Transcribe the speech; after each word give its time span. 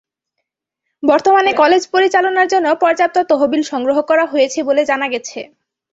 বর্তমানে 1.03 1.51
কলেজ 1.53 1.83
পরিচালনার 1.93 2.47
জন্য 2.53 2.67
পর্যাপ্ত 2.81 3.17
তহবিল 3.29 3.61
সংগ্রহ 3.71 3.97
করা 4.09 4.25
হয়েছে 4.25 4.59
বলে 4.63 4.81
জানা 4.85 5.07
গেছে। 5.13 5.39